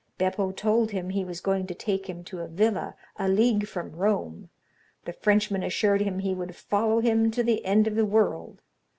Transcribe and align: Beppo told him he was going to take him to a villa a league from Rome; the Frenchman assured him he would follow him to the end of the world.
Beppo 0.17 0.51
told 0.51 0.89
him 0.89 1.11
he 1.11 1.23
was 1.23 1.41
going 1.41 1.67
to 1.67 1.75
take 1.75 2.09
him 2.09 2.23
to 2.23 2.39
a 2.39 2.47
villa 2.47 2.95
a 3.17 3.27
league 3.29 3.67
from 3.67 3.91
Rome; 3.95 4.49
the 5.05 5.13
Frenchman 5.13 5.61
assured 5.61 6.01
him 6.01 6.17
he 6.17 6.33
would 6.33 6.55
follow 6.55 7.01
him 7.01 7.29
to 7.29 7.43
the 7.43 7.63
end 7.65 7.85
of 7.85 7.93
the 7.93 8.03
world. 8.03 8.63